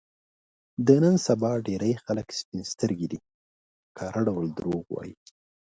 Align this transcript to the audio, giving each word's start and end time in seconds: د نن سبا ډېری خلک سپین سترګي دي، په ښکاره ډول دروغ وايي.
د 0.85 0.87
نن 1.03 1.15
سبا 1.27 1.51
ډېری 1.67 1.93
خلک 2.05 2.27
سپین 2.39 2.61
سترګي 2.73 3.07
دي، 3.11 3.19
په 3.25 3.31
ښکاره 3.93 4.21
ډول 4.27 4.45
دروغ 4.57 4.83
وايي. 4.93 5.15